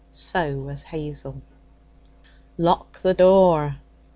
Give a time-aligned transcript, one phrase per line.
[0.09, 1.43] So was Hazel.
[2.57, 3.77] 'Lock the door!'